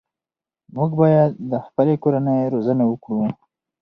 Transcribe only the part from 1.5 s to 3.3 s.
د خپلې کورنۍ روزنه وکړو.